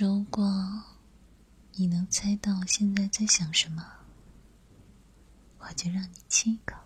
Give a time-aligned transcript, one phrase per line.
[0.00, 0.44] 如果
[1.72, 3.84] 你能猜到我现在在想什么，
[5.58, 6.76] 我就让你亲一口。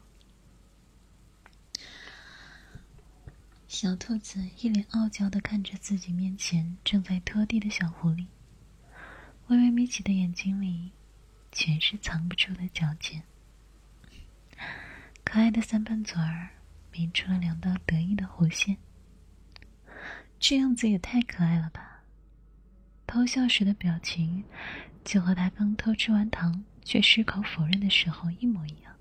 [3.69, 8.29] 小兔子一脸傲娇的看着自己面前正在拖地的小狐狸，
[9.49, 10.93] 微微眯起的眼睛里
[11.51, 13.23] 全是藏不住的矫情。
[15.23, 16.49] 可爱的三瓣嘴儿
[16.91, 18.79] 抿出了两道得意的弧线，
[20.41, 21.92] 这样子也太可爱了吧！
[23.13, 24.43] 偷笑时的表情，
[25.05, 28.95] 就和他刚偷吃完糖却矢口否认的时候一模一样。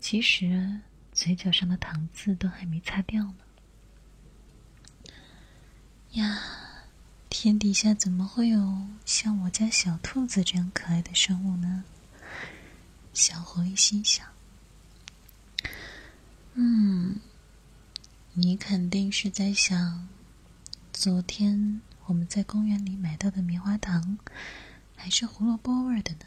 [0.00, 0.80] 其实，
[1.12, 3.36] 嘴角上的糖渍都还没擦掉呢。
[6.14, 6.42] 呀，
[7.28, 11.84] 天底下怎么会有像我家小兔子这样可爱的生物呢？
[13.14, 14.26] 小狐狸心想。
[16.54, 17.20] 嗯，
[18.32, 20.08] 你肯定是在想，
[20.92, 24.18] 昨天我们在公园里买到的棉花糖，
[24.96, 26.26] 还是胡萝卜味的呢？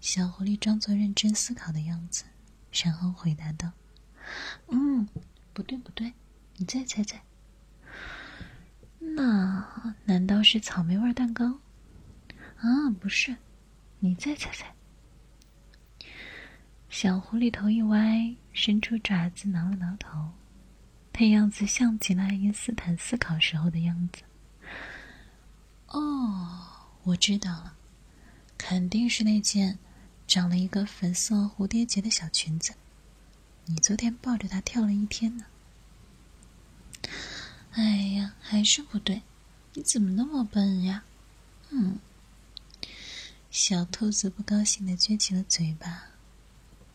[0.00, 2.24] 小狐狸装作认真思考的样子，
[2.82, 3.70] 然后回答道
[4.70, 5.08] ：“嗯，
[5.52, 6.14] 不对不对，
[6.56, 7.22] 你再猜猜。
[8.98, 11.60] 那难道是草莓味蛋糕？
[12.56, 13.36] 啊，不是，
[14.00, 14.74] 你再猜猜。”
[16.90, 20.32] 小狐狸头一歪，伸出爪子挠了挠头，
[21.12, 24.22] 那样子像极了爱因斯坦思考时候的样子。
[25.86, 26.58] 哦，
[27.04, 27.76] 我知道了，
[28.58, 29.78] 肯定是那件
[30.26, 32.74] 长了一个粉色蝴蝶结的小裙子。
[33.66, 35.44] 你昨天抱着它跳了一天呢。
[37.70, 39.22] 哎呀，还是不对，
[39.74, 41.04] 你怎么那么笨呀？
[41.70, 42.00] 嗯，
[43.48, 46.08] 小兔子不高兴的撅起了嘴巴。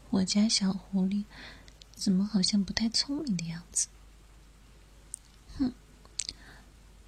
[0.10, 1.24] 我家小狐狸
[1.92, 3.88] 怎么好像不太聪明的样子？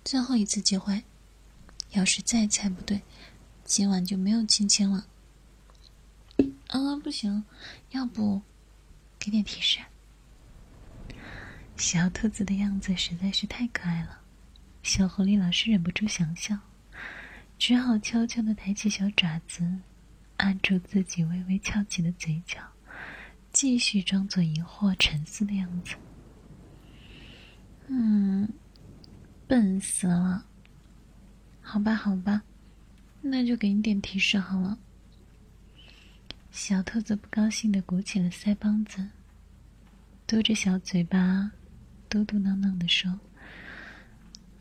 [0.10, 1.04] 最后一次机会，
[1.92, 3.04] 要是再猜不对，
[3.64, 5.06] 今晚就没有亲亲了。
[6.66, 7.44] 啊，不行，
[7.92, 8.42] 要不
[9.20, 9.78] 给点提示？
[11.78, 14.22] 小兔子的样子实在是太可爱了，
[14.82, 16.58] 小狐狸老是忍不住想笑，
[17.60, 19.78] 只好悄悄的抬起小爪子，
[20.38, 22.58] 按住自己微微翘起的嘴角。
[23.54, 25.94] 继续装作疑惑、沉思的样子。
[27.86, 28.52] 嗯，
[29.50, 30.46] 笨死了。
[31.60, 32.44] 好吧，好吧，
[33.20, 34.78] 那就给你点提示好了。
[36.52, 39.08] 小兔子不高兴的鼓起了腮帮子，
[40.28, 41.52] 嘟着小嘴巴，
[42.08, 43.20] 嘟嘟囔囔的说：“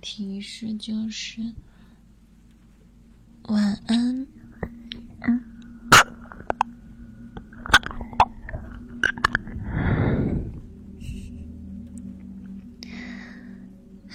[0.00, 1.43] 提示就是
[3.43, 4.27] 晚安。”
[5.21, 5.44] 嗯。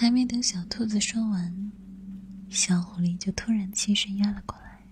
[0.03, 1.71] 还没等小兔子说完，
[2.49, 4.83] 小狐狸就突然起身压了过来，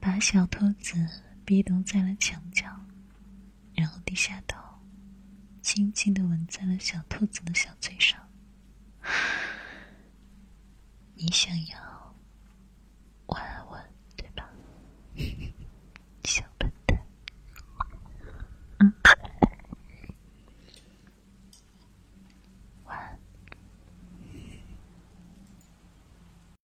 [0.00, 0.96] 把小兔子
[1.44, 2.66] 逼咚在了墙角，
[3.76, 4.58] 然后低下头，
[5.62, 8.18] 轻轻的吻在了小兔子的小嘴上。
[11.14, 11.87] 你想要？